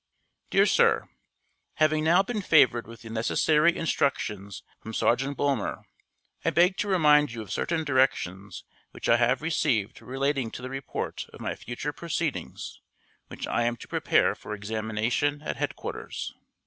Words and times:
DEAR 0.49 0.65
SIR 0.65 1.07
Having 1.75 2.03
now 2.05 2.23
been 2.23 2.41
favored 2.41 2.87
with 2.87 3.03
the 3.03 3.09
necessary 3.11 3.77
instructions 3.77 4.63
from 4.79 4.95
Sergeant 4.95 5.37
Bulmer, 5.37 5.85
I 6.43 6.49
beg 6.49 6.75
to 6.77 6.87
remind 6.87 7.31
you 7.31 7.43
of 7.43 7.51
certain 7.51 7.83
directions 7.83 8.63
which 8.89 9.07
I 9.07 9.17
have 9.17 9.43
received 9.43 10.01
relating 10.01 10.49
to 10.53 10.63
the 10.63 10.71
report 10.71 11.27
of 11.31 11.39
my 11.39 11.53
future 11.53 11.93
proceedings 11.93 12.81
which 13.27 13.45
I 13.45 13.61
am 13.65 13.75
to 13.75 13.87
prepare 13.87 14.33
for 14.33 14.55
examination 14.55 15.43
at 15.43 15.57
headquarters. 15.57 16.33